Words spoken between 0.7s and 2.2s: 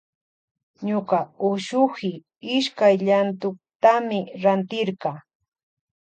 Ñuka ushuhi